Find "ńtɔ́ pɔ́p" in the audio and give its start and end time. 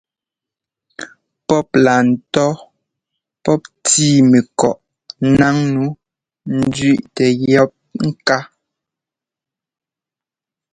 2.09-3.61